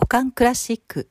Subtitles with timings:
[0.00, 1.08] おかんクラシック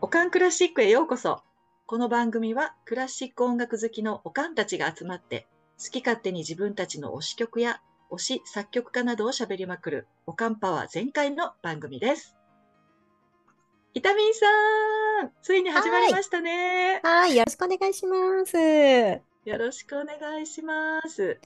[0.00, 1.42] おかんクラシックへようこそ。
[1.86, 5.46] この番組はクラシック音楽好きのおかんたちが集まって
[5.78, 12.34] 好き勝手に自分たちの推し曲や推し作曲家などを喋りまくるおかんパワー全開の番組です。
[13.92, 14.46] イタミンさ
[15.26, 17.02] ん、ついに始まりましたね。
[17.04, 18.56] はい、よろしくお願いします。
[19.44, 21.38] よろしくお願いします。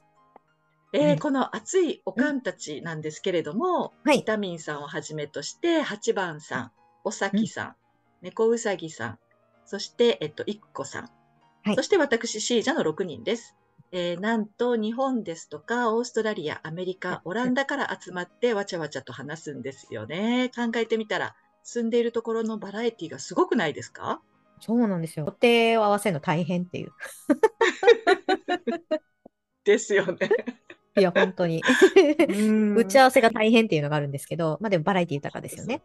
[0.93, 6.71] えーうんこの熱いおかんたちなんですけれども、はいビタミンさんをはじめとして、八番さん、
[7.03, 7.75] おさきさん、
[8.21, 9.19] 猫うさぎさん、
[9.65, 11.09] そして、えっと、いっこさん、
[11.63, 13.55] はいそして私、シージャの6人です。
[13.91, 20.51] えーなんと、日本ですとか、オーストラリア、アメリカ、オランダから集まって、わちゃわちゃと話すんですよね。
[20.55, 24.21] 考えてみたら、住んでいるところのバラエティがすごくないですか？
[24.59, 25.25] そうなんですよ。
[25.25, 26.91] 予定を合わせるの大変っていう。
[29.63, 30.17] ですよね。
[30.95, 31.63] いや、本当に。
[32.27, 35.81] うん 打ち合わせが大変っていうのがあるんですけど、まあでもバラエティ豊かですよね。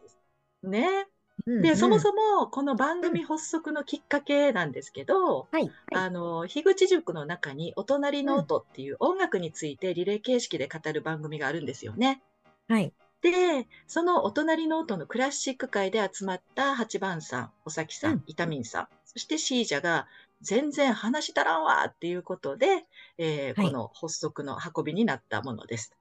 [0.63, 1.07] ね。
[1.45, 1.99] うんで、そもも。
[1.99, 5.75] そもこの番組発足のきっかけなんですけど、はい。
[5.91, 12.21] はいあの、樋口塾の中にお隣の音っていう音楽についてリレー形式で語る番組があるんですよね。
[12.67, 12.93] はい。
[13.21, 20.07] で、そのお隣の音のクラシック界で集まった八番さん、おさきさうんん、イタミンさん、そしてシージャが
[20.41, 22.85] 全然話足らんわっていうことで、
[23.17, 25.93] えーはいこの発足の運びになったものです。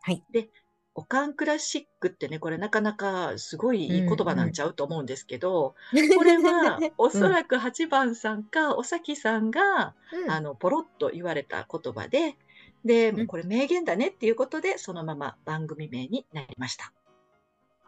[0.00, 0.24] はい。
[0.32, 0.48] で、
[0.94, 5.74] オカンクラシックってね、これなかなかすごいいい言葉なんちゃうと思うんですけど、
[6.18, 12.36] これはおそらく8番さんかおさきさんが、うんあの、ポロッと言われた言葉で、
[12.84, 16.92] で、うんこれ名言だねっていうことで、そのまま番組名になりました。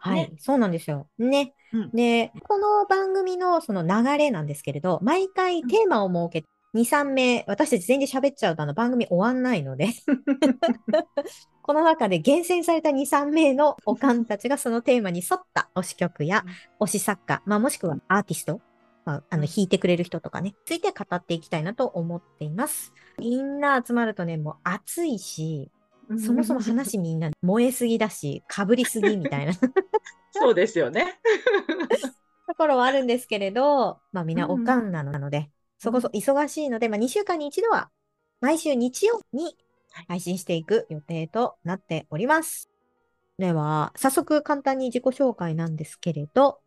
[0.09, 0.33] はいね。
[0.37, 1.07] そうなんですよ。
[1.17, 1.53] ね。
[1.73, 9.89] うんで、この番組のその流れなんですけれど、毎回テーマを設けて、2、3名、私たち全員で喋っちゃうとあの番組終わんないので、
[11.63, 16.43] この中で厳選された2、3名のおかんたちがそのテーマに沿った推し曲や
[16.81, 18.59] 推し作家、まあ、もしくはアーティスト、
[19.05, 22.93] まあ、あのうん弾いてくれる人とかね、ついて語っていきたいなと思っています。
[23.17, 25.71] みんな集まるとね、もう熱いし、
[26.19, 29.53] そもそも話みんな燃えすぎだし、かぶりすぎみたいな
[30.31, 31.19] そうですよね。
[32.47, 35.49] ところはあるんですけれど、まあみんなうんおかんなので、
[35.79, 37.89] そこそ忙しいので、まあ2週間に一度は
[38.41, 39.57] 毎週日曜に
[39.91, 42.69] はい配信していく予定となっております。
[43.37, 46.59] では、早速簡単に自己紹介なんですけれど、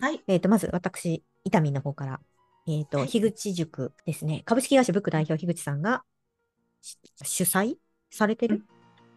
[0.00, 0.22] はい。
[0.26, 2.20] えっ、と、まず私、伊丹の方から、
[2.66, 4.42] えっ、と、はい樋口塾ですね。
[4.46, 6.02] 株式会社ブック代表樋口さんが
[6.80, 7.76] し主催
[8.10, 8.64] されてる、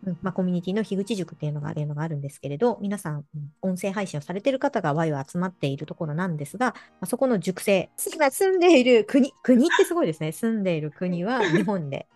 [0.05, 10.31] うんまあ、コミュニティの樋口塾っていうのがあるのがあるんですけれど、皆さん、うん音声配信をされてる方がワイワイ集まっているところなんですが、まあ、そこの塾生、今住んでいる国、国ってすごいですね。
[10.31, 12.07] 住んでいる国は 日本で、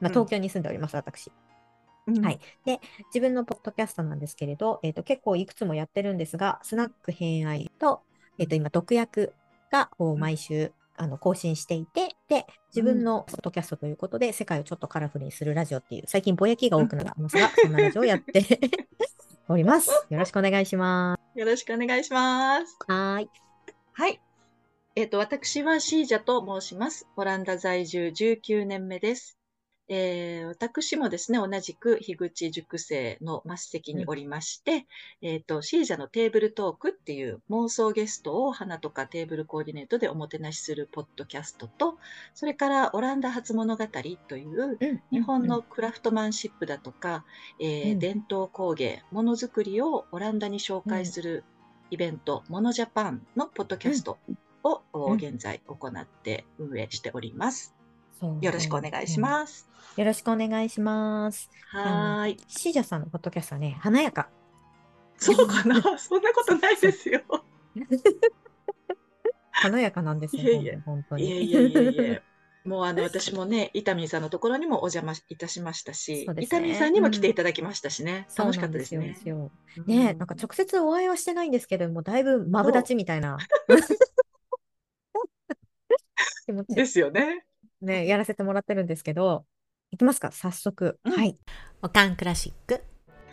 [0.00, 1.30] まあ、うん東京に住んでおります、私。
[2.22, 2.40] はい。
[2.64, 8.02] で、自分のポッドキャストなんですけれど、えっ、と、結構いくつもやってるんですが、スナック偏愛と、
[8.38, 9.32] えっ、と、今、毒薬
[9.70, 18.60] がこう毎週、あの、更新していて、で、自分のポッドキャストということで、世界をちょっとカラフルにするラジオっていう、最近ぼやきが多くなってますが、そんなラジオをやって
[19.48, 19.90] おります。
[20.10, 22.72] よろしくお願いしまよろしくお願いします。
[22.72, 22.78] す。
[22.86, 23.30] はーい。
[23.94, 24.20] はい。
[24.94, 27.08] えっ、と、私はシージャと申します。
[27.16, 29.39] オランダ在住19年目です。
[29.92, 34.86] えー私もですね、同じく樋口塾生の末席におりまして、
[35.20, 41.98] えっ、と、シージャのテーブルトークっていう妄想ゲストを花とかテーブルコーディネートでおもてなしするポッドキャストと、
[42.34, 43.86] それからオランダ初物語
[44.28, 47.24] といううん日本のクラフトマンシップだとか、
[47.58, 47.98] えーうん。
[47.98, 51.42] 伝統工芸、ものづくりをオランダに紹介する
[51.90, 54.18] イベント、モノジャパンのポッドキャスト
[54.62, 55.14] を、うん。
[55.14, 57.79] 現在行って運営しております。
[58.40, 59.20] よろしくお願いしす。
[59.20, 59.68] ます。
[59.96, 61.50] よろしくお願いします。
[61.70, 62.36] はーい。
[62.48, 64.28] シージャさんのポッドキャストはね、華やか。
[65.16, 65.80] そうかな？
[65.98, 67.22] そんなことないですよ。
[69.50, 71.28] 華やかなんですよ、いえいえ本当に。
[71.28, 72.22] いえいえいえいえ。
[72.64, 78.66] もうあの私もね、伊丹さんのところにもお邪魔いたしましたし、伊そうですね丹さんにも来ていただきましたしね、そう楽しか。
[78.66, 79.08] ったですね。
[79.08, 79.24] です
[79.86, 83.38] ねえ、なんか直接お会いはしてないんですけども、だいぶマブダチみたいな
[86.68, 87.46] ですよね。
[87.82, 89.44] ね、やらせてもらってるんですけど、
[89.90, 90.98] いきますか、早速。
[91.04, 91.36] うんはい。
[91.82, 92.82] おかんクラシック。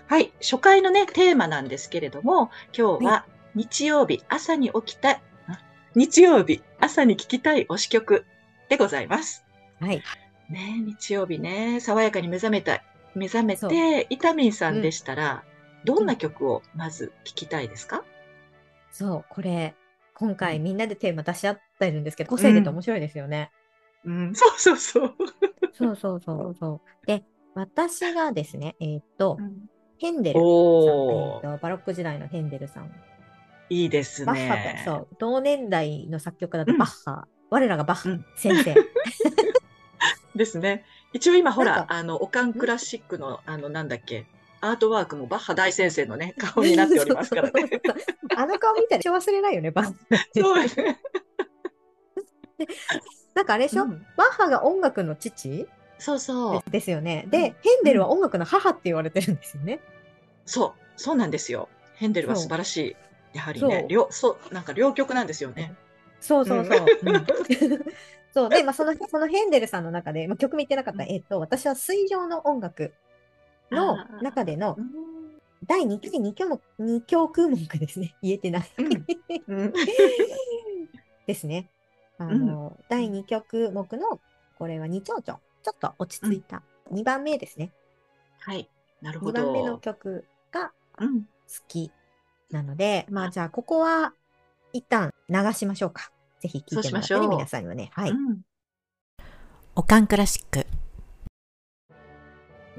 [0.08, 5.22] はい、初回のね、テーマなんですけれども、今日は日曜日朝に起きた
[5.98, 8.24] 日曜日朝に聴きたい推し曲
[8.70, 9.44] でございます。
[9.80, 10.04] はい。
[10.48, 12.84] ね日曜日ね、爽やかに目覚めたい、
[13.16, 15.44] 目覚めて、イタミンさんでしたら、
[15.86, 18.06] どんな曲をまず聴きたいですか、
[18.92, 19.76] そう、これ、
[20.14, 23.52] 今回みんなでテーマ出し合ってるんですけど、個性出て面白いですよね。
[24.06, 25.16] うん、そうそうそう。
[25.74, 27.08] そうそうそうそう。
[27.08, 27.24] で、
[27.56, 32.92] 私がですね、えーっとう、んヘンデルさん、えおー、ーっと、バロック時代のヘンデルさん。
[33.70, 34.82] いいですバッハと、ね。
[34.86, 38.76] そう、同年代の作曲家だとうんバッハ、我らがバッハうん先生。
[40.36, 40.86] ですね。
[41.14, 44.28] 一応今ほら、あの、オカンクラシックの、あの、なんだっけ、
[44.62, 47.82] アートワークもバッハ大先生のね、顔になっておりますからね。
[48.36, 49.94] あの顔見たら一生忘れないよね、バッハ。
[50.36, 51.00] そうですね。
[53.34, 55.68] なんかあれでしょ、うんバッハが音楽の父？
[56.00, 56.72] そうそう。
[56.72, 57.24] ですよね。
[57.26, 57.52] うんで、ヘ
[57.82, 59.80] ンデルは音楽の母って言われてるんですよね。
[60.46, 61.70] そう、そうなんですよ。
[61.96, 62.96] ヘンデルは素晴らしい。
[63.34, 65.74] やはりね、両、そう、なんか両極なんですよね。
[66.20, 66.86] そうそうそう。
[67.04, 67.26] うん
[68.34, 72.94] そうで、まあ、そのそのヘンデルさんの中で、まあ、曲見てなかった、うんえっと、私は水上の音楽
[73.72, 75.18] の中でのうん
[75.66, 78.16] 第2期2曲目二曲目ですね。
[78.22, 78.70] 言えてない。
[79.48, 79.74] うん
[81.26, 81.72] ですね。
[82.18, 84.20] あの、第2曲目の、
[84.58, 85.38] これは2丁々、ちょ
[85.74, 87.72] っと落ち着いた2番目ですね。
[88.40, 88.70] はい、
[89.02, 89.78] なるほ2番目のど。
[89.80, 91.28] 曲がうん、好
[91.68, 91.92] き
[92.50, 94.14] なので、まあじゃあここは
[94.74, 96.12] 一旦流しましょうか。
[96.40, 97.90] ぜひ聞いてもらってね、そうしましょう皆さんにはね。
[97.94, 98.12] はい。
[98.12, 98.42] うん
[99.80, 100.66] おかんクラシック。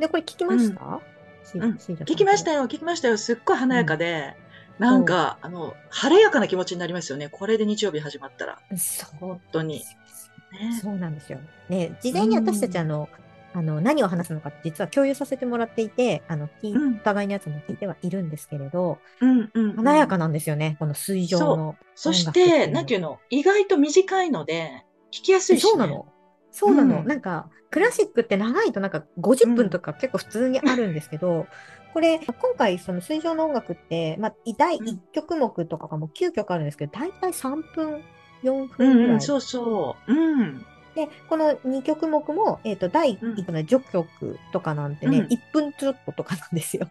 [0.00, 1.00] で、これ聞きました、
[1.44, 3.16] 聞きましたよ、聞きましたよ。
[3.16, 4.34] すっごい華やかで、
[4.78, 7.28] なんか、あの、晴れやかな気持ちになりますよね。
[7.28, 8.58] これで日曜日始まったら。
[8.76, 9.82] そう本当に。
[10.52, 11.38] ねそうなんですよ。
[11.68, 13.08] ね、事前に私たちあの、
[13.54, 21.76] あの何を話すのか実は共有させてもらっていて、あのお互いのやつも聞いてはいるんですけれど、うんうんうん華やかなんですよね、この水上の。
[21.94, 25.70] そし音楽っていうて、なんていうの、意外と短いので、聞きやすいし、ね。
[25.70, 26.06] そうなの？
[26.50, 31.46] そうなの、うんなんか、クラシックって長いとなんか50分とか結構普通にあるんですけど、
[31.92, 38.02] これ、今回その水上の音楽って、まあ、第1曲目とかがもう9曲あるんですけど、大体3分、
[38.42, 39.08] 4う分ぐらい。
[39.08, 40.12] んうん、そうそう。
[40.12, 40.64] うん。
[40.94, 46.88] で、この2曲目も、えっ、と、第1個の序曲とかなんてね、うん1分ちょっととかなんですよ。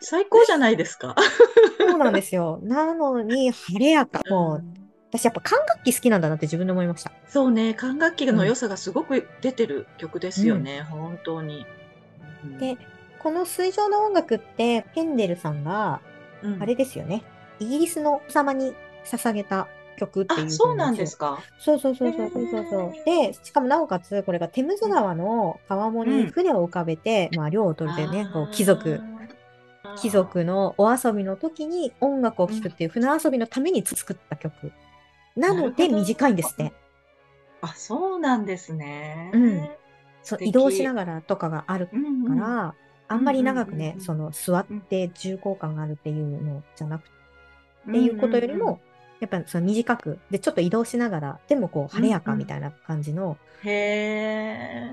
[0.00, 1.14] 最高じゃないですか。
[1.78, 2.60] そうなんですよ。
[2.62, 4.22] なのに、晴れやか。
[4.28, 4.85] もう、ん
[5.18, 7.12] 私やっぱ管楽器好きなんだなって自分で思いました。
[7.28, 11.66] そうね、管楽器の良さがすごく出てる曲ですよね、本当に。
[12.44, 12.76] うんで、
[13.18, 16.00] この水上の音楽って、ヘンデルさんが、
[16.42, 17.24] うんあれですよね。
[17.58, 18.74] イギリスの王様に
[19.04, 19.66] 捧げた
[19.96, 21.36] 曲っていうあ、そうなんですか。
[21.36, 21.42] か。
[21.58, 23.04] そうそうそうそうそうそうそう。
[23.04, 29.00] で、しかもなおかつ、これがテムズ川の川面に船を浮かべて、まあ、漁を取れてね、こう貴族、
[30.00, 34.72] 貴族のお遊びの時に音楽を聴くっていう船遊びのために作った曲。
[35.36, 36.72] なので短いんですって。
[37.60, 39.30] あ、そうなんですね。
[39.34, 39.68] うん。
[40.22, 42.38] そう移動しながらとかがあるかうんうん。
[42.38, 42.74] ら、
[43.08, 43.92] あんまり長くね、うんうんう
[44.24, 44.32] んうん。
[44.32, 47.16] その座って重厚感があるっていうのじゃなくて、
[47.88, 48.80] っていうことよりも、
[49.20, 54.92] やっぱりその短く、で、ちょっと移動しながら、でもこう、晴れやかみたいな感じの、へえ。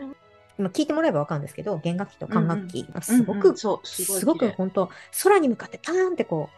[0.59, 4.89] 今聞いてもらえばわかるんですけど、弦楽器と管楽器がすごくうんうん、そう、すごく本当、
[5.23, 6.49] 空に向かってパーンってこ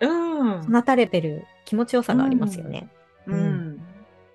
[0.00, 0.60] うん。
[0.60, 2.80] う、放たれてる気持ちよさがありますよね。
[2.80, 2.90] うん、
[3.26, 3.82] うん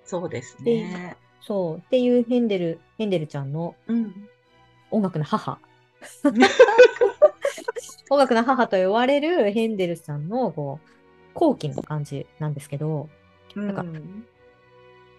[0.04, 1.16] そうですね。
[1.40, 1.78] そう。
[1.78, 4.28] っていうヘンデル、ヘンデルちゃんのうん。
[4.90, 5.58] 音楽の母。
[8.10, 10.88] 音楽の母と呼ばれるヘンデルさんのこう
[11.34, 13.08] 後期の感じなんですけど、
[13.54, 14.26] なんかうん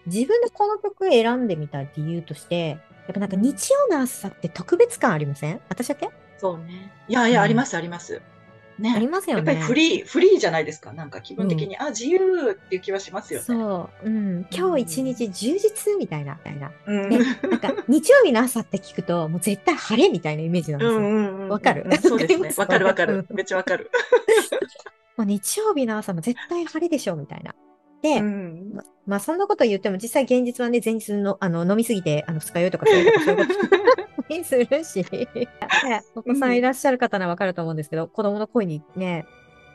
[0.04, 2.76] 自分でこの曲選んでみた理由として、や
[3.12, 5.60] っぱなんか日曜の朝って特別感ありません？
[5.68, 6.10] 私だけ？
[6.38, 6.92] そうね。
[7.08, 8.20] いやいや、うんあります、あります。
[8.78, 8.92] ね。
[8.94, 9.52] ありますよね。
[9.52, 10.92] やっぱりフリー、フリーじゃないですか。
[10.92, 13.44] なんか気分的に、あ、自由っていう気はしますよね。
[13.46, 14.06] そう。
[14.06, 14.46] うん。
[14.50, 16.70] 今日一日充実みたいな、みたいな。
[16.86, 17.08] うん。
[17.10, 20.98] ねなんか日曜日の朝って聞くと、もう絶対晴れみたいなイメージなんですよ。
[20.98, 21.48] うんうんうん。
[21.48, 21.84] わかる？
[21.84, 22.52] うんそうですね。
[22.58, 23.08] わかるわかうん。
[23.20, 23.90] るめっちゃわかる。
[25.16, 27.54] もう日曜日の朝も絶対晴れでしょ、みたいな。
[28.02, 36.02] で、うんままあそんなこと言っても実際現実はね、前日のあの飲みすぎてあの二日酔いとかそういうことするし、ね。
[36.14, 39.26] お子さんいらっしゃる方ならわかると思うんですけど、子供の声にね、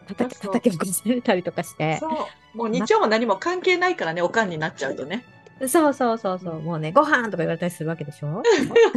[0.07, 2.57] 叩き叩き起こされたりとかして、そう。
[2.57, 5.23] もう日曜も何も関係ないからね、おかんになっちゃうとね。
[5.67, 8.43] そうそうそうそう、もうね、ご飯とか言われたりするわけでしょ？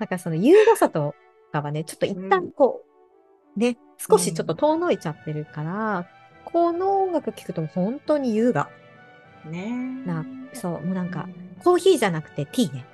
[0.00, 1.14] なんかその優雅さと
[1.52, 2.82] かはね、ちょっと一旦こ
[3.56, 6.06] う、ね、少しちょっと遠のいちゃってるから、
[6.44, 8.68] この音楽聴くと本当に優雅。
[9.44, 9.70] ね
[10.06, 11.28] なそう、もうなんか、
[11.60, 12.86] うコーヒーじゃなくてティーね。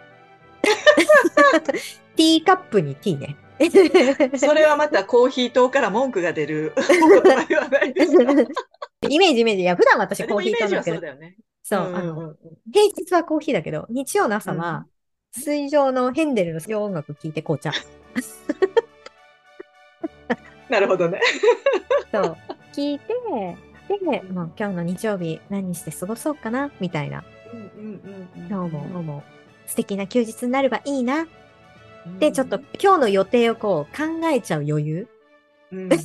[2.17, 3.37] ティーカップにティーね。
[3.37, 3.37] ん
[4.39, 8.23] それはまたコーヒー党から文句が出るお言葉ではないですか。
[9.09, 9.63] イメージイメージ。
[9.63, 11.37] いや、普段私でコーヒージはー飲んだけど、そうだよね。
[11.63, 12.37] そう、んんあの、うん
[12.73, 14.87] 平日はコーヒーだけど、日曜の朝は、
[15.33, 17.73] 水上のヘンデルの水上音楽聴いて紅茶。
[20.69, 21.21] なるほどね。
[22.13, 22.37] そう、
[22.75, 23.07] 聞いて、
[23.89, 27.25] で、今日の日曜日何して過ごそうかな、みたいな。
[27.53, 27.69] うんうん
[28.05, 29.23] うんうん今日も、今日も
[29.67, 31.27] 素敵な休日になればいいな、
[32.19, 35.09] で、ちょっと今日の予定をこう考えちゃう余裕。
[35.73, 35.97] うん、い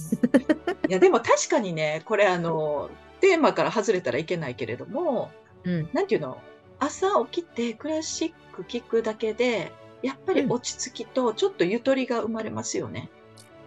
[0.89, 2.89] や、でも確かにね、これあの、
[3.20, 5.30] テーマから外れたらいけないけれども、
[5.63, 5.89] うん。
[5.94, 6.39] なんていうの？
[6.80, 13.12] 朝起きてクラシック聴くだけで、やっぱり落ち着きとちょっとゆとりが生まれますよね。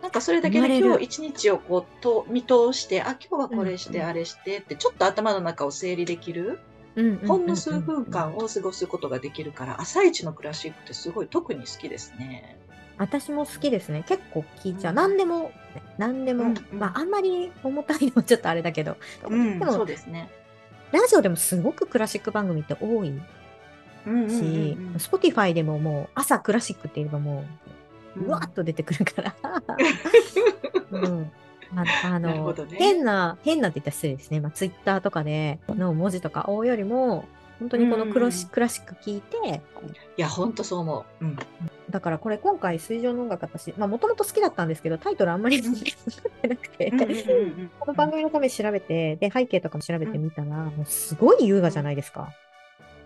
[0.03, 4.11] なんかそれだけで今日一日をこうと見通して、あ、今日はこれして、うんうん。
[4.11, 6.59] あれしてって、ちょっと頭の中を整理できる、うん
[7.27, 12.57] ほんの数分間を過ごすことができるから、朝一のクラシックってすごい特に好きですね。
[12.97, 14.05] 私も好きですね。
[14.07, 14.93] 結構聞いちゃう。
[14.93, 15.53] うん何でも、
[15.99, 18.97] 何でも、うんうんまあ、あんまり重たいのはちょっとあれだけど、
[19.29, 20.31] うん、でもそうですね。
[20.93, 23.13] ラジオでもすごくクラシック番組って多いし、
[24.07, 24.27] うん
[24.97, 27.45] Spotify でももう朝クラシックって言えばも
[28.17, 29.35] う、うんうわっと出てくるから。
[30.93, 31.33] うん
[31.77, 34.41] ああのね変な、変なって言ったら失礼ですね。
[34.41, 37.27] まあ、ツイッターとかでの文字とか追うよりも、
[37.59, 39.63] 本当にこのクロシ、うんクラシック聞いて、
[40.17, 41.25] いや、ほんとそう思う。
[41.25, 41.39] うん。
[41.91, 47.19] だからこれ今回水上の音楽私、まあもともと好きだったんですけど、タイトルあんまり分かってなくて、うんうんうんう
[47.63, 52.33] んこの番組のために調べて、で、背景とかも調べてみたら、もうすごい優雅じゃないですか。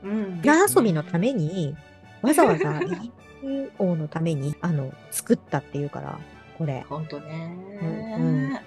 [0.02, 1.76] うん裏遊びのために、
[2.22, 2.80] わざわざ
[3.42, 6.18] EO のために、あの、作ったっていうから、
[6.58, 6.84] これ。
[6.88, 8.58] ほんとね、うんうん。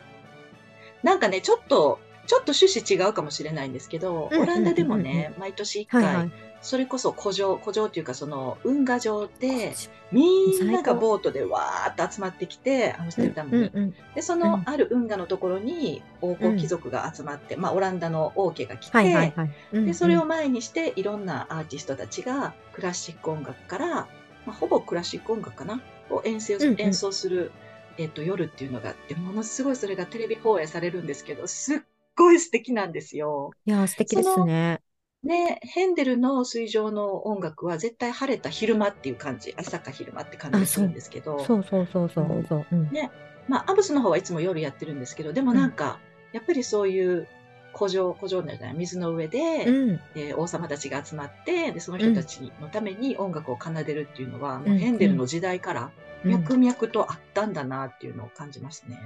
[1.04, 6.32] なんかね、ちょっと、ちょっと趣旨違うかもしれないんですけど、うんオランダでもうんうんね、毎年一はい回、はい。
[6.62, 9.74] それこそ古城、古城っていうかその運河上で、
[10.12, 13.64] みんながボートでわーっと集まってきて、アムステルダムに。
[13.64, 13.96] うんうん。
[14.14, 14.64] で、そのうん。
[14.66, 19.52] ある運河のところに王侯貴族が集まって、まあオランダの王家が来て、はいはいはい。
[19.74, 19.86] うんうん。
[19.88, 24.08] で、それを前にして、いろんなアーティストたちがクラシック音楽から、ま
[24.48, 25.82] あ、ほぼクラシック音楽かな？
[26.12, 26.76] を演奏,、うんうん。
[26.80, 27.52] 演奏する、
[27.98, 31.80] えっと、夜っていうのがあって、ものすごいそれがテレビ放映されるんですけど、すっ
[32.16, 33.52] ごい素敵なんですよ。
[33.66, 34.82] いやー、素敵ですね。
[35.24, 42.68] ね、ヘンデルの水上の音楽は絶対晴れた昼間っていう感じ、朝か昼間って感じがするんですけど、そうそうそうそうそう。
[42.72, 43.12] うんね
[43.48, 46.00] まあ、アブスの方はいつも夜やってるんですけど、でもなんか、
[46.32, 47.28] やっぱりそういう
[47.76, 50.00] 古城、古城じゃない、水の上で、うん。
[50.16, 55.92] えー王様たちが集まってでその人たちのために音楽を奏でるっていうのは、もううんヘンデルの時代からうん
[56.24, 58.98] 脈々とあったんだなっていうのを感じますね。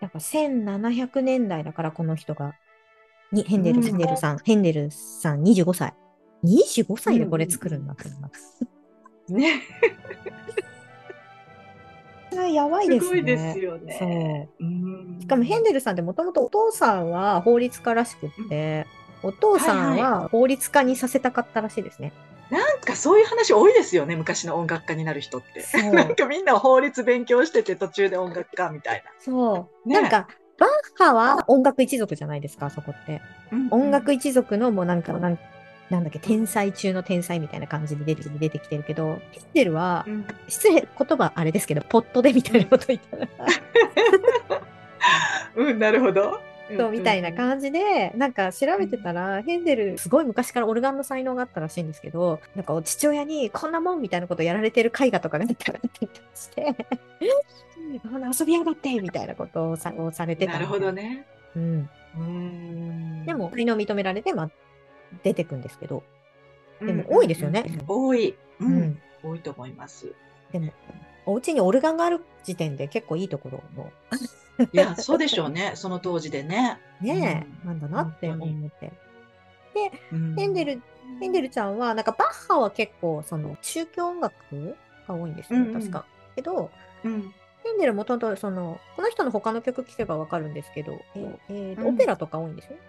[0.00, 2.54] やっぱ1700年代だから、この人が。
[3.32, 5.94] にヘンデル、うんヘンデルさん、ヘンデルさん25歳。
[6.44, 8.60] 25歳でこれ作るんだって思います。
[9.28, 9.62] ね、
[12.52, 13.08] やばいですね。
[13.08, 14.48] すごいですよね。
[14.58, 14.64] そう。
[14.64, 18.86] うんしかもヘンデルさんってもともとお父さんは法律家らしくって、
[19.22, 22.12] お父さんはいは法律家にさせたかったらしいですね。
[22.74, 25.64] なんかそういう話多いですよね、昔の音楽家になる人って。
[25.92, 29.88] なんかみんな法律勉強してて途中で音楽家みたいそう。
[29.88, 30.28] ねなんか、
[30.58, 33.20] バッハは音楽一族じゃないですか、そこって。
[33.50, 33.68] な。
[33.70, 35.38] 音楽一族のもうなんか、なん
[35.90, 43.28] なんだっけ、天才中の天才みたいな感じで出て出てきてるけど、ヘンデルはう、ん失礼、言葉あれですけど、ポットでみたいなこと言ったら、
[45.56, 46.40] うん、なるほど。
[46.78, 56.74] そうみたいな感じで、なんか調べてたら、ヘンデル、すごい昔からオルガンの才能があったらしいんですけど、なんか父親にこんなもんみたいなことやられてる絵画とかが出たらってたりして、
[58.38, 60.92] 遊びやがってみたいなことをさをされてたなるほど。
[60.92, 61.26] ね。
[61.56, 61.88] うん。
[62.16, 64.50] うんでも、才能認められて、まあ、
[65.22, 66.02] 出てくんですけど、
[66.80, 68.36] うんでも多いですよね多い。
[68.60, 68.98] ううんん。
[69.22, 70.14] 多いと思います。
[70.52, 70.72] でも、
[71.26, 73.90] お家にオルガンがある時点で結構いいところの、
[74.72, 76.78] いや、そうでしょうね、 その当時でね。
[77.00, 78.92] ねえ、うんなんだなって思本って。
[80.12, 80.82] うんヘンデル、
[81.18, 84.76] ヘンデルちゃんは、なんかバッハは結構、その、宗教音楽
[85.08, 86.04] が多いんですよね、確か。
[86.36, 86.70] けど、
[87.04, 87.34] うん
[87.64, 91.00] ヘンデルもともと、その、この人の他の曲聴けばわかるんですけど、
[91.48, 92.82] えーオペラとか多いんですよね。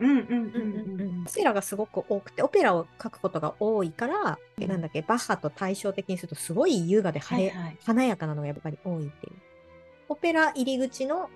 [0.00, 9.49] うんうんうんオペラがすごく多くて、オペラを書くことが多いから、うんなんだっけ、バッハと対照的にすると、すごい優雅ではいはい華やかなのがやっぱり多いっていう。
[10.10, 11.30] オペラ入り口の、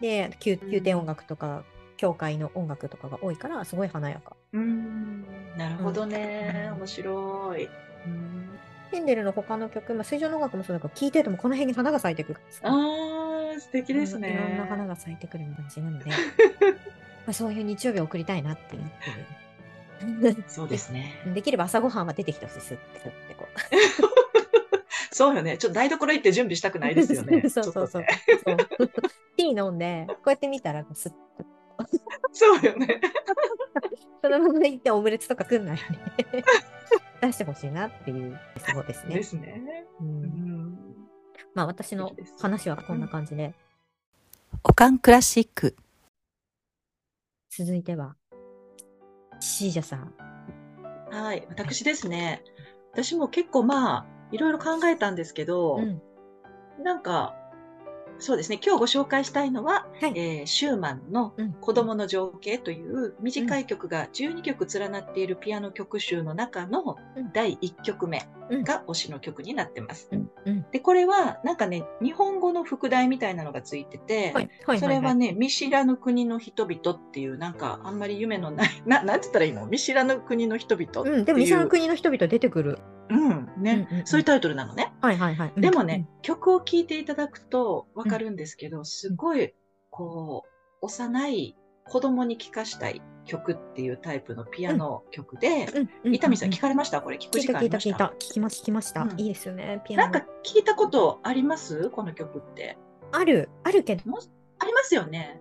[0.00, 1.64] で、宮宮廷音楽とか、
[1.98, 4.34] 教会の音楽とかが多いから、すごい華やか。
[4.54, 5.22] うん
[5.58, 7.68] なるほどね、うん面白い。
[8.06, 8.58] うん
[8.90, 14.32] ヘンデルの他の曲、まあ、水上の音楽もそうだから、聴いててもこの辺に花が咲いてくるんですよあー、素敵ですね。
[14.32, 16.16] いろんな花が咲いてくる感じなので、 ま
[17.28, 18.86] あそういう日曜日を送りたいなっていうっ
[20.00, 20.44] ていう。
[20.48, 21.14] そうですね。
[21.34, 23.46] できれば朝ごはんは出てきてほしいですってってこ
[24.34, 24.39] う。
[25.20, 25.58] そうよね。
[25.58, 27.42] ちょっと台所行って準備したくないですよね。
[27.50, 28.04] そうそうそう。
[28.42, 28.56] そう
[29.36, 31.44] ティー飲んで、こうやって見たらすっと、
[32.32, 33.02] そうよね。
[34.22, 35.78] そのまま行ってオムレツとか来んない
[36.32, 36.42] で
[37.20, 38.40] 出してほしいなっていう、
[38.72, 39.14] そうですね。
[39.14, 39.84] ですね。
[40.00, 40.78] う、うんん
[41.52, 43.52] まあ私の話はこんな感じで、
[44.64, 45.76] おかんクラシック。
[47.50, 48.16] 続いては、
[49.38, 50.14] シージャさん。
[51.10, 52.42] はい、私ですね。
[52.94, 56.02] 私も結構まあ、いろいろ考えたんですけど、うん。
[56.82, 57.34] なんか、
[58.22, 70.10] そうですね、今日ご紹介したいのは、はいえーシューマンのうん子供の情景という短い曲が12曲連なっているピアノ曲集の中のうん第1曲目うんが推しの曲になってます。
[70.70, 74.34] で、これはなんかね、日本語の副題みたいなのがついてて。
[74.78, 79.66] それはね、見知らぬ国の人々っていう、なんかあんまり夢のない、ななんて言ったらいいの？
[79.66, 81.18] 見知らぬ国の人々っていう。
[81.20, 81.24] うん。
[81.24, 82.78] でも、西の国の人々出てくる。
[83.10, 84.92] うん、ね、うんうんうんそういうタイトルなのね。
[85.00, 85.52] はいはいはい。
[85.54, 89.54] うんでもね、、曲を聴いていただくとわかるんですけど、すごい、
[89.90, 96.14] こう、幼い子供に聴かしたい曲っていうタイプのピアノ曲で、うんうん。
[96.14, 97.02] 伊丹さんう聞かれました？
[97.02, 98.26] これ聞く時聞いた聞い間ありましたた聞いた。
[98.26, 99.02] 聞きま聞きました。
[99.02, 100.02] うんいいですよね、ピアノ。
[100.04, 101.90] なんか聞いたことあります？
[101.90, 102.78] この曲って。
[103.12, 104.02] ある、あるけど、
[104.60, 105.40] ありますよね。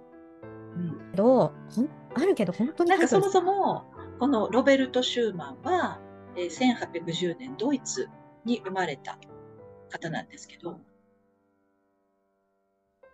[0.75, 0.99] うん。
[1.15, 3.85] ほんあるけど、本当になんかそもも、そも、
[4.19, 5.99] このロベルト・シューマンは、
[6.36, 8.09] えー1810年ドイツ
[8.45, 9.17] に生まれた
[9.89, 10.79] 方なんですけど、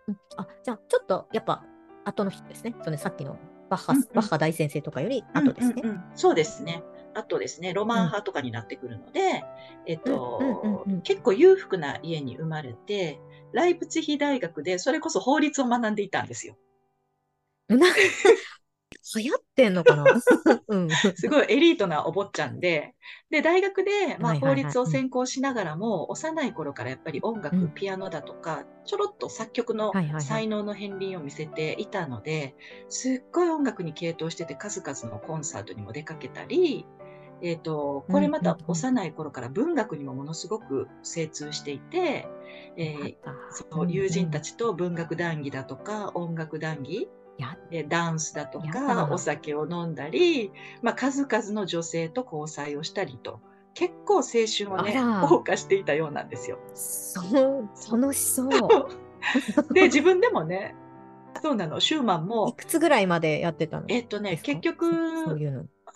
[0.08, 1.64] うんあ、じゃあ、ちょっと、やっぱ、
[2.04, 2.74] 後の人ですね。
[2.82, 5.82] そのさっきのバッハ、うんうんバッハ大先生とかより後ですね。
[5.82, 6.82] うんうんうんそうですね。
[7.14, 9.42] あとですね、ロマン派とかになってくるので、
[9.86, 13.20] えっと、うんうんうんうん結構裕福な家に生まれて、
[13.52, 16.56] ライプツィヒ大学でそれこそ法律を学んでいたんですよ。
[19.14, 20.04] な流行ってんのかな？
[20.68, 20.88] うん。
[20.90, 22.94] すごいエリートなお坊ちゃんで、
[23.30, 27.74] で、大学で、まあ、法律を専攻しながらも、幼い頃からやっぱり音楽、うん。
[27.74, 32.54] ピアノだとか、ちょろっと作曲の才能の片鱗を見せていたので、
[32.88, 36.86] すっごい音楽に傾倒してて、数々のコンサートにも出かけたり、
[37.42, 42.26] えっ、と、これまた幼い頃から文学にもものすごく精通していて、
[42.76, 43.16] えー
[43.50, 44.52] そう友人たち。
[44.52, 50.52] ちと文学談義だとか、音楽談義、やえーダンスだとやか、だお酒を飲んだり、
[50.82, 53.40] まあ、数々の女性と交際をしたりと、
[53.74, 56.58] 結構青春をね、謳歌していたようなんですよ。
[56.74, 58.48] そう、楽しそう。
[59.74, 60.74] で、自分でもね、
[61.42, 63.86] そうなの、シューマンいも、くつぐらいまでやってたの？
[63.88, 64.86] えっとね、結局。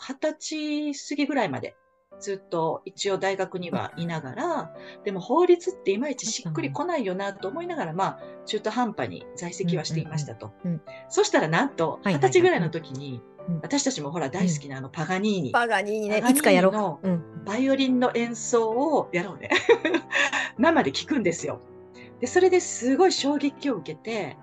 [0.02, 1.76] 二十歳過ぎぐらいまで
[2.20, 10.82] ずっと一応大学にはいながら、でも法律っていまいちしっくりこないよなと思いながら、まあ中途半端に在籍はしていましたとうんうんうん。
[11.08, 17.08] そしたらなんと二十歳ぐらいの時にうん、私たちもほら大好きなあのパガニーニ、バガニーね、パガニーニいつかやろのう。
[17.08, 17.44] うん。
[17.44, 19.48] バイオリンの演奏をやろうね。
[20.58, 21.60] 生で聞くんですよ。
[22.20, 24.36] で、それですごい衝撃を受けて、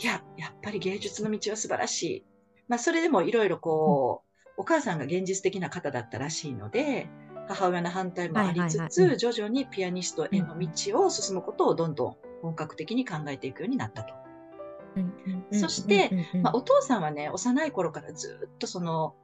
[0.00, 2.24] いや、やっぱり芸術の道は素晴らしい。
[2.68, 7.08] まあ、それでもいろいろこう、お母さんが現実的な方だったらしいので、
[7.48, 14.14] 母親の反対もありつつ、徐々にピアニストへの道を進むことをどんどん本格的に考えていくようになったと。
[15.52, 16.10] そして、
[16.42, 19.14] まあ、お父さんはね、幼い頃からずっとその、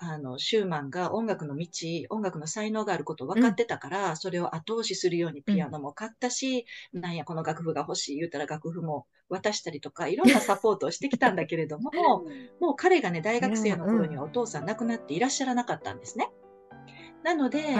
[0.00, 1.68] あの、シューマンが音楽の道、
[2.10, 11.90] 音楽の才能があることを分かってたから、それを後押しするようにピアノも買ったし、なんやこの楽譜が欲しい言うたら楽譜も渡したりとか、いろんなサポートをしてきたんだけれども、
[12.60, 16.30] もう彼がね、大学生の頃にはお父さん亡くなっていらっしゃらなかったんですね。
[17.24, 17.74] なので。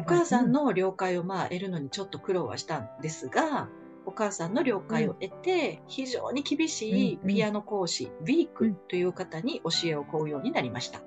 [0.00, 3.68] お母さんの了解をまあ得るのにちょっと苦労はしたんですが、
[4.06, 11.02] お母さんの了解を得て、非常に厳しいピアノ講師、ビークという方に教えを請うようになりました。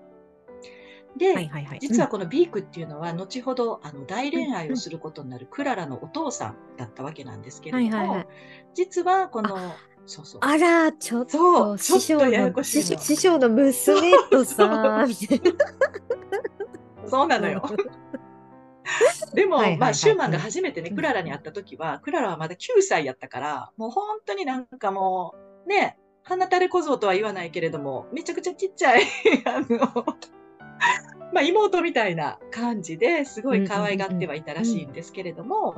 [1.18, 1.80] で、はいはいはい。
[1.80, 8.28] 実はこのビークっていうのは、後ほどあの大恋愛をすることになるクララのお父さんだったわけなんですけれども、はいはいはい
[8.74, 9.58] 実はこの、
[10.06, 10.42] そうそう。
[10.44, 15.06] あら、ちょっと、師匠の、師師匠の娘とさ。
[17.08, 17.62] そうなのよ。
[19.34, 29.04] でも、はいはいはいまあ、シューマンが初めてね、うんクララに会った時は、クララはまだ9歳やったから、もう本当になんかもう、ね、鼻垂れ小僧とは言わないけれども、めちゃくちゃちっちゃい、
[29.46, 30.06] あの、
[31.34, 35.76] まあ、妹みたいな感じですごい可愛がってはいたらしいんですけれども、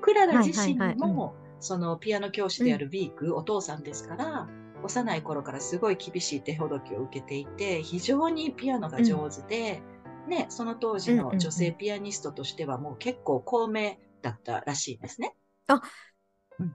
[0.00, 4.48] クララ自身も、そのピアノ教師であるビーク、お父さんですから、
[4.82, 9.82] 幼い頃からすごい厳しい手ほどきを受けていて、非常にピアノが上手で、
[10.28, 15.34] ね、その当時の女性ピアニストとしてはもう結構高名だったらしいんですね。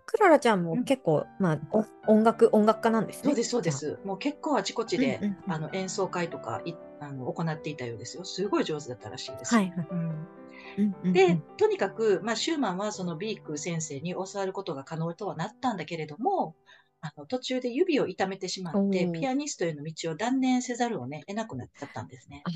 [0.06, 3.24] クララちゃんも結構、まあ、お音楽、音楽家なんですね。
[3.26, 3.72] そうです、そうで。
[3.72, 4.00] す。
[4.06, 8.24] もう結構あちこちで、うんうんうんあの演奏会とかいあの行っていたようですよ。
[8.24, 9.54] すごい上手だったらしいです。
[9.54, 9.88] はいはい。
[9.92, 10.28] うん
[11.04, 16.56] で、とにかく、まあ、シューマンはそのビーク先生に教わることが可能とはなったんだけれども、
[17.06, 22.44] あの途中で指を痛めてしまってピアニストへの道を断念せざるをね、得なくなっちゃったんですね。
[22.46, 22.50] あ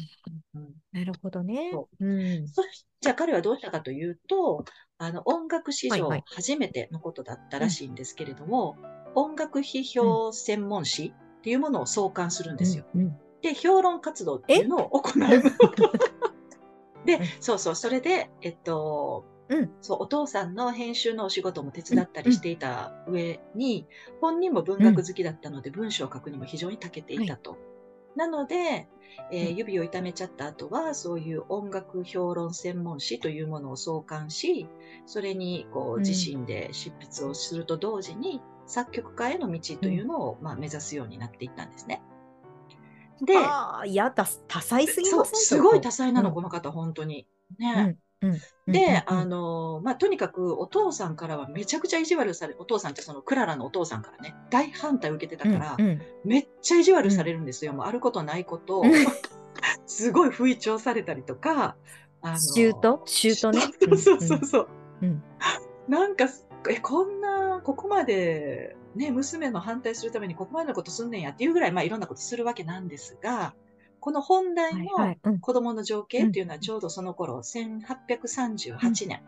[0.56, 1.90] うんなるほどねそ。
[2.00, 2.48] うん。
[2.48, 4.64] そしじゃあ彼はどうしたかというと、
[4.98, 8.78] あの音楽史上はいはい初めてのことだったらしいんですけれども、
[9.16, 12.86] 音楽批評専門誌っていうものを創刊するんですよ。
[12.96, 15.28] うんうんで、評論活動っていうのを行うの。
[17.06, 19.72] で、そうそう、それで、えっと、うん。
[19.82, 23.88] そう、お父さんの編集のお仕事も手伝ったりしていた上に、
[24.22, 27.58] 本人も文学好きだったので、文章を書くにも非常に長けていたと。
[28.16, 28.88] なので、
[29.32, 34.68] えーうん指を痛めちゃった後は、そういう音楽評論専門誌というものを創刊し、
[35.06, 42.04] それにこううん自身で執筆をすると同時に、作曲家への道というのを、まあ、目指すようになっていったんですね。
[43.22, 47.28] で、ああ、いやだ、多彩すぎませんすごい多彩なの、うんこの方、本当に。
[47.58, 47.98] うね。
[48.26, 48.30] ん。
[48.30, 48.34] うん。
[48.34, 57.74] うんで、うんうんあの、まあ、とにかくお父さんからはめちゃくちゃ意地悪され、お父さんってそのクララのお父さんからね、大反対を受けてたから、うんうんめっちゃ意地悪されるんですよ。
[57.74, 58.92] もうあることないことをうん、
[59.86, 61.78] すごい不意調されたりとか、
[62.22, 63.02] あのシュート？
[63.06, 63.62] シュートね？
[63.98, 64.68] そうそうそう。
[65.02, 65.24] うん
[65.88, 66.26] なんか、
[66.70, 73.54] え、こんな、ここまで、ね、娘の反対するためにここまでのことすんねんやっていうぐらい、まあ、いろんなことするわけなんですが、
[74.08, 79.22] この本題はいの子供の情景っていうのはちょうどその頃、1838年、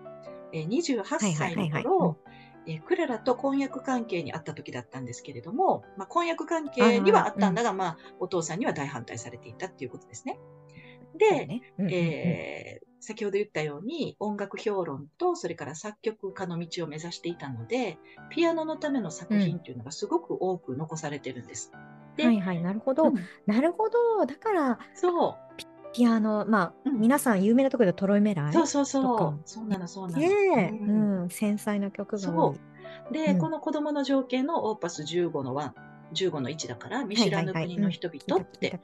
[0.54, 1.04] えー28
[1.36, 2.18] 歳の頃、
[2.66, 10.40] えークララと婚約関係にあった時だったんですけれども、まあ、婚約関係にはあったんだが、まあ、お父さんには大反対されていたっていうことですね。
[11.18, 17.98] で、えー先ほど言ったように音楽評論とそれから作曲家の道を目指していたので、
[18.30, 21.72] ピアノのための作品っていうのがすごく多く残されてるんです。
[21.72, 21.78] で
[22.26, 23.10] はいはい、なるほど。
[23.10, 23.16] うん。
[23.46, 24.26] なるほど。
[24.26, 25.38] だから、そ
[25.94, 27.00] ピアノ、まあ、うん。
[27.00, 28.86] 皆さん有名なところでトロイメラう、イそうそう。
[28.86, 30.20] そう、そうなのそうなの。
[30.20, 31.26] ねえ、ううん。
[31.26, 33.14] ん、繊細な曲が多い。
[33.14, 33.40] で、うん。
[33.40, 35.74] この子供の情景のオーパス15の1、
[36.14, 38.80] 15の1だから、見知らぬ国の人々って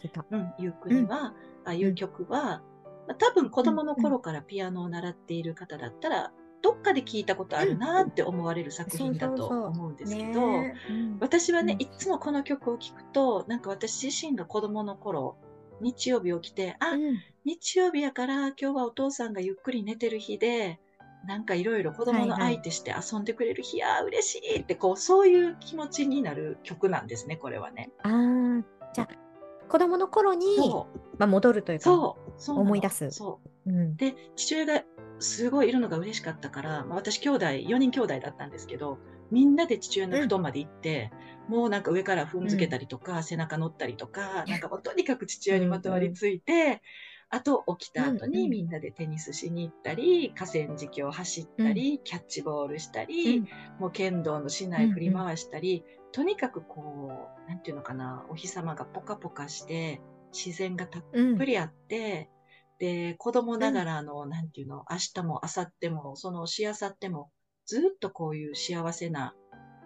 [0.60, 1.34] いう国は、
[1.66, 2.62] ああいう曲は、
[3.08, 10.42] まあ、多分子供の頃からピアノを習っている方だったら、どっかで聞いたことあるなって思われる作品だと思うんですけど、
[11.20, 15.38] 私はね、うんいつもこの曲を聴くと、なんか私自身が子供の頃、
[15.82, 20.80] 日曜日起きて、あ、うん日曜日やから今日はお父さんがゆっくり寝てる日で、
[21.28, 27.92] なんかいろいろ子供のはいはい相手して遊んでくれる日や、嬉しいって、こう、そういう気持ちになる曲なんですね、これはね。
[28.04, 29.10] ああ、じゃあ、
[29.70, 31.00] 子供の頃に、そう。
[31.18, 32.52] まあ、戻るというか、そう。
[32.52, 33.70] 思い出すそう。
[33.70, 33.96] うん。
[33.96, 34.84] で、父親が
[35.20, 39.00] すごいいるのが嬉しかったから、まあ、私兄弟、4人兄弟だったんですけど、
[39.32, 41.12] みんなで父親の布団まで行って、
[41.48, 46.82] もうなんか上から踏んづけたりとか、背中乗ったりとか、なんかもうとにかく父親にまとわりついて、
[47.30, 48.32] あと起きた後うんうん。
[48.32, 53.48] にみんなでテニスしに行ったり、河川敷を走ったり、キャッチボールしたり、うん。
[53.80, 60.02] もう剣道の市内振り回したり、とにかくこう、なんていうのかな、お日様がポカポカして、
[60.32, 61.38] 自然がたっうん。
[61.38, 62.30] ぷりあって、
[62.80, 67.32] で、子供ながらの、なんていうの、明日も明後日も、そのしあさっても、
[67.66, 69.34] ずっとこういう幸せな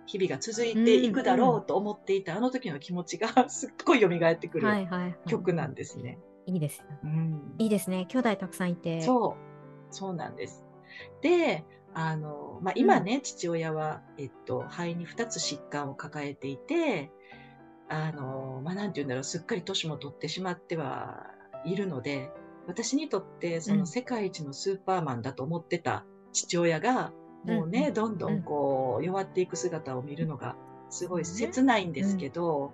[0.06, 4.68] 日々が続いていくだろうと思っていた、あの時の気持ちが すっごい蘇ってくる。
[5.28, 6.20] 曲なんですね。
[6.46, 6.86] いいですよ。
[7.04, 8.06] うんいいですね。
[8.08, 9.02] 兄弟たくさんいて。
[9.02, 9.94] そう。
[9.94, 10.66] そうなんです。
[11.22, 17.12] で、あの、まあ、今ね、父親は、えっと、肺に2つ疾患を抱えていて、
[17.88, 21.28] あの、まあ、なんて言うんだろう、すっかり年も取ってしまっては
[21.66, 22.32] いるので、
[22.70, 27.12] 私にとって、そうのん世界一のスーパーマンだと思ってた父親が、
[27.44, 30.56] もうね、どんどんこう、弱っていく姿を見るのが、
[30.92, 32.72] すごい切ないんですけど、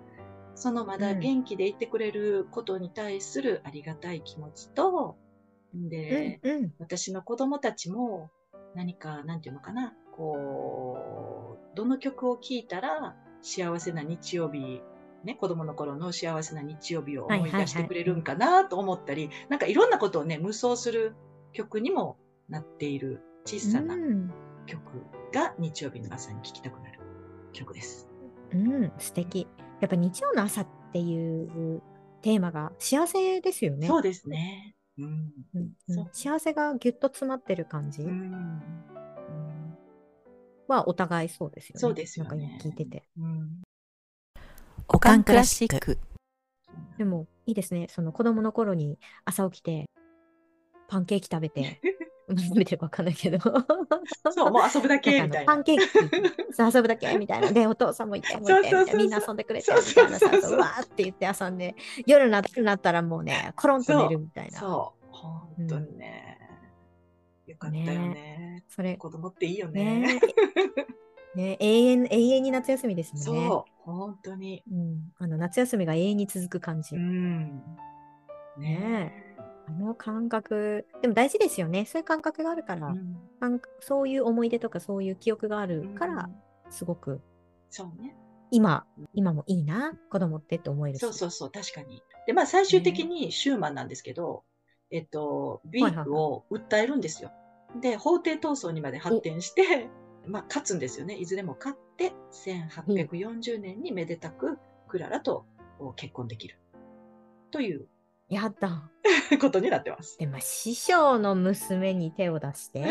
[0.54, 5.16] そのまだ元気でいてくれることに対するありがたい気持ちと、
[5.72, 6.72] で、うんうん。
[6.78, 8.30] 私の子供たちも
[8.74, 14.82] 何か、なんていうのかな、こう、どの曲を聴いたら幸せな日曜日、
[15.24, 21.16] ね、子供の頃の幸せな日曜日を思い出してくれるんかなと思ったり、なんかいろんなことをね、無双する
[21.52, 22.16] 曲にも
[22.48, 24.30] なっている小さなうん
[24.66, 24.80] 曲
[25.32, 27.00] が日曜日の朝に聴きたくなる
[27.52, 28.08] 曲です。
[28.52, 29.46] うん、素敵。
[29.80, 31.82] やっぱ日曜の朝っていう
[32.22, 33.86] テーマが幸せですよね。
[33.86, 34.74] そうですね。
[34.98, 35.32] うん。
[35.54, 35.72] うん
[36.12, 38.62] 幸せがぎゅっと詰まってる感じうん。
[40.68, 41.80] はお互いそうですよね。
[41.80, 43.08] そうですよねなんか今聞いてて。
[43.18, 43.62] うん。
[44.88, 45.98] おかんクラシック。
[46.98, 47.88] でもいいですね。
[47.90, 49.86] その子供の頃に朝起きて
[50.88, 51.80] パンケーキ食べて、
[52.28, 53.38] 食べてるかわかんないけど。
[54.32, 55.64] そう、もう遊ぶだけみたいなパン。
[55.64, 57.52] ケーキそう遊ぶだけみたいな。
[57.52, 61.74] で、お父さんもいて、もいて、みんな遊んでくれて、みたいなさ、わーって言って遊んで、
[62.06, 64.58] 夜にななったらもうね、コロンと寝るみたいな。
[64.58, 66.38] そう、本当にね。
[67.46, 68.64] よかったよね。
[68.68, 70.20] それ、子供っていいよね。
[71.36, 73.48] ねね永遠、永遠に夏休みですもんね。
[73.48, 74.62] そう、本当に。
[74.70, 75.12] うん。
[75.18, 76.96] あの、夏休みが永遠に続く感じ。
[76.96, 77.62] うん。
[78.58, 79.12] ね
[79.68, 81.84] あの感覚、でも大事ですよね。
[81.84, 86.30] そういう感覚があるから、うん感そういう思い出とかそういう記憶があるから
[86.64, 87.20] うん、すごく
[87.68, 88.16] そうね。
[88.50, 91.00] 今、今もいいな、子供ってって思えるし。
[91.00, 92.02] そうそうそう、確かに。
[92.26, 94.44] で、まあ最終的にシューマンなんですけど、
[94.90, 97.32] えっと、ビーフを訴えるんですよ。
[97.80, 99.90] で、法廷闘争にまで発展して、
[100.26, 101.14] まあ、勝つんですよね。
[101.14, 102.12] いずれも勝って、
[102.44, 104.58] 1840年にめでたく
[104.88, 105.46] クララと
[105.96, 106.58] 結婚できる。
[107.50, 107.86] という
[108.28, 108.90] やだ。
[109.40, 110.18] ことになってます。
[110.18, 112.84] でも、師匠の娘に手を出して、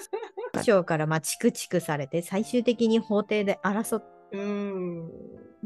[0.56, 4.04] 師匠からまあチクチクされて、最終的に法廷で争っ。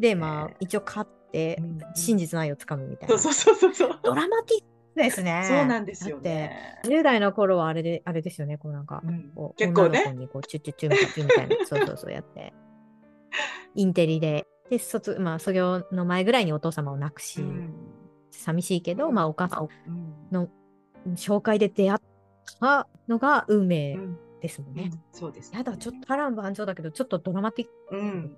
[0.01, 3.19] て、まあ、一応勝ってうん、真実の愛をつかむみたいな。
[3.19, 4.01] そうそうそうそうそう。
[4.03, 5.45] ドラマティックですね。
[5.47, 6.73] そうなんですよね。
[6.83, 12.53] だって、10代の頃はあれで、あれですよね、こうなんか、うん結構ね女の子にこうチュッチュッチュみたいなたいな、そうそうそうやって。
[13.75, 17.75] インテリで、で、卒、まあ、卒業の前ぐらいにお父様を亡くし、うん
[18.35, 20.49] 寂しいけど、うんまあ、お母さんうんの
[21.15, 22.01] 紹介で出会っ
[22.61, 24.91] たのが運命うんですもんね。
[25.13, 27.97] そうです、やだ、ちょっと波乱万丈だけど、ちょっとドラマティック。
[27.97, 28.37] うん。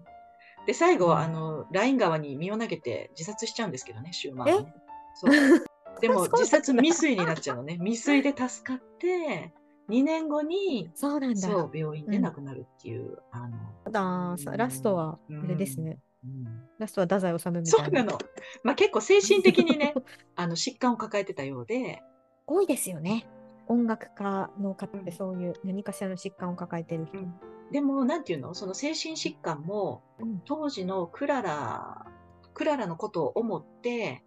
[0.67, 4.75] で、最後、うんあの、ライン川に身を投げて自殺しちゃうんですけどね、シューマンはね。
[5.14, 5.64] そう。
[6.00, 7.78] でも、自殺未遂になっちゃうのね。
[7.83, 9.52] 未遂で助かって、
[9.88, 11.40] 2年後に、そうなんだ。
[11.40, 15.98] そう、病院で亡くなるっていう、あの、たださラストは、あれですね。
[16.24, 17.66] うんラストは太宰治みたいうな。
[17.66, 18.18] そなの。
[18.62, 19.94] まあ結構精神的にね、
[20.35, 22.02] あの、疾患を抱えてたようで、
[22.46, 23.26] 多いですよね。
[23.66, 27.18] 音楽家の方っうんてそういう何かしらの疾患を抱えてる人。
[27.18, 27.35] うん
[27.70, 28.54] でも、なんていうの？
[28.54, 32.07] その精神疾患も、うん当時のクララ、
[32.52, 34.22] クララのことを思って、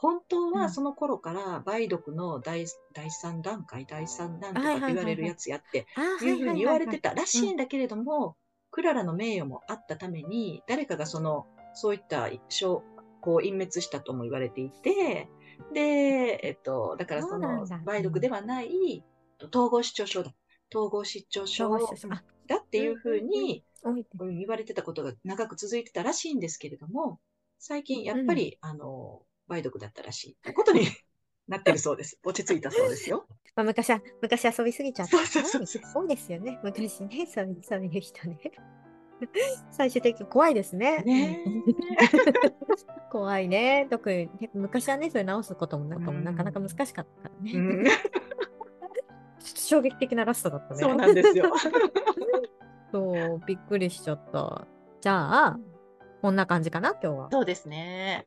[0.00, 0.52] 本当うん。
[0.52, 7.10] はその頃から梅毒の第第3段階、第3段とかって言われるやつやって、あいうふうに言われてた。
[7.10, 8.36] たらしいんだけれども、
[8.70, 12.82] クララの名誉もあったために、誰かがその、そういった小
[13.20, 15.28] こう隠滅したとも言われていて、
[15.72, 19.04] で、えっと、だからその梅毒ではない、
[19.52, 20.34] 統合失調症だ。
[20.74, 21.78] 統合失調症
[22.46, 23.64] だっていうふうに
[24.20, 27.20] 言われてたことが長く続いてたらしいんですけれども、
[27.58, 30.86] 最近やっぱり、あの、梅毒だったらしいことに
[31.48, 32.18] なってるそうです。
[32.22, 33.26] 落ち着いたそうですよ。
[33.56, 35.16] まあ、昔は、昔遊びすぎちゃった。
[35.16, 36.60] そうそうそうそう多いですよね。
[36.62, 38.38] 昔ね、そういう人ね。
[39.70, 41.02] 最終的に怖いですね。
[41.02, 41.64] ねうん
[43.10, 43.86] 怖いね。
[43.90, 47.52] 特に、ね昔はね、それ直すこともなんかもうんなかなか難しかったからね。
[47.52, 47.56] え。
[47.56, 47.84] うん、
[49.40, 50.80] 衝撃的なラストだったね。
[50.80, 51.52] そうなんですよ。
[52.92, 54.66] そう、びっくりしちゃった。
[55.00, 55.58] じゃあ、
[56.22, 57.28] こんな感じかな、今日は。
[57.30, 58.26] そうですね。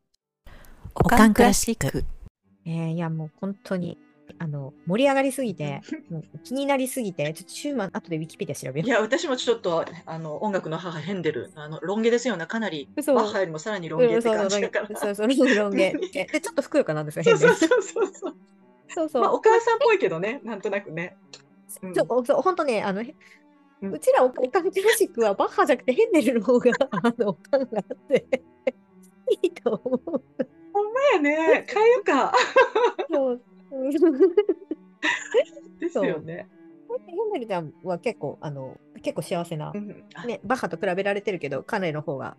[0.96, 2.04] おかんクラシック。
[2.66, 3.98] えーいや、もう本当に、
[4.40, 12.46] あの、盛り上がりすぎて、 もう気になりすぎて、ちょっとシューマン、後でウィキペディア調べよいや、私もちょっと、あの、音楽の母ヘンデル、あの、ロン毛ですよね。
[12.46, 14.04] かなり、嘘バッハよりもさらにロう。
[14.04, 14.88] ン毛ってそう感じだから。
[14.96, 15.56] そうそう、ロン毛。
[15.56, 17.56] ロン毛で、でちょっとふくよかなんですよ、そう変で。
[17.56, 18.36] そうそうそうそう。
[18.90, 19.22] そうそう。
[19.24, 21.18] まあ、お母さんっぽいけどね、なんとなくね。
[21.82, 23.16] うんそうそう本当ね、あの、へ
[23.82, 28.26] うんうちらおおかんクラシックはバッハじゃなくてヘンデルの方が、あの、おかんがあって、
[29.42, 30.24] いいと思う。
[31.14, 31.66] やね。
[31.68, 32.32] 変えようか。
[33.12, 33.42] そう。
[35.80, 36.48] ですよね。
[37.00, 40.04] ヘンデルちゃんは結構、あの、結構幸せなう、ん。
[40.14, 42.38] あ、ね、バッハと比べられてるけど、彼の方が。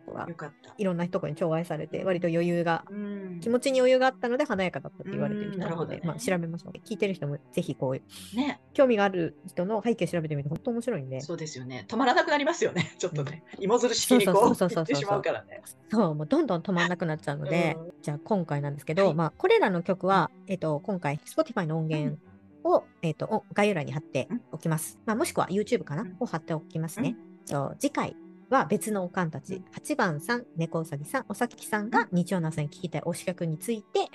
[0.78, 6.72] いろんなところに寵愛されて、割と余裕が、うん気持ちに余裕があったので華やかだったって言われてる人うんなので、まあ調べましょう。
[6.88, 8.60] 聞いてる人もぜひこう、ね。
[8.72, 11.84] 興味がある人の背景調べてみると本当面白いんで、そうですよね。
[11.88, 12.94] 止まらなくなりますよね。
[12.98, 13.42] ちょっとね。
[13.58, 15.62] 芋づる式にこそううそうそうそうそう行ってしまうからね。
[15.90, 22.18] そう、もうどんどん止まんなくなっちゃうので、 うんじゃあ今回なんですけど、はいまあこれらの曲は、えっ、と、今回 Spotify の音源
[22.64, 24.98] を、えっ、と、お概要欄に貼っておきます。
[25.06, 27.16] まあもしくは YouTube かな、うんを貼っておきますね。
[27.44, 28.16] そう次回
[28.50, 34.10] は別のおかんたち、うん8番さん、猫うさぎさん、おさきさんが日曜の朝に聴きたい推し曲について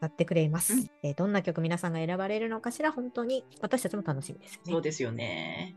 [0.00, 4.72] 語ってくれます、うんえーどんな曲皆さんが選ばれるのかしら、本当に私たちも楽しみですよね。
[4.72, 5.76] そうですよね。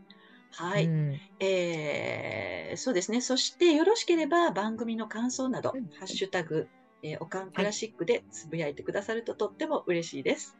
[0.50, 0.86] はい。
[0.86, 3.20] うんえーそうですね。
[3.20, 6.68] そして、よろしければ番組の感想など、うんハッシュタグ、
[7.02, 10.56] えーおかんクラシックでつぶやいてくださるととっても嬉しいです。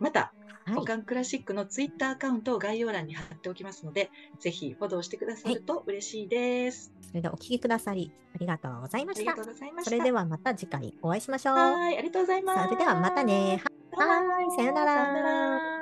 [0.00, 6.92] また、はいおかんクラシックのツイッターアカウントを概要欄に貼っておきますので、ぜひフォローしてくださると嬉しいです。
[7.02, 9.44] それではお聴きくださりありがとうございましたありが。
[9.44, 9.90] とうございました。
[9.90, 11.54] それではまた次回お会いしましょう。
[11.56, 12.64] はい、ありがとうございます。
[12.64, 13.62] それではまたね。
[13.92, 15.75] はいさよならさよなら。